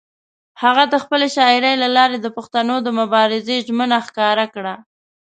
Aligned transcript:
هغه 0.63 0.83
د 0.93 0.95
خپلې 1.03 1.27
شاعرۍ 1.35 1.73
له 1.83 1.89
لارې 1.97 2.17
د 2.21 2.27
پښتنو 2.37 2.75
د 2.83 2.87
مبارزې 2.99 3.57
ژمنه 3.67 3.97
ښکاره 4.07 4.45
کړه. 4.53 4.75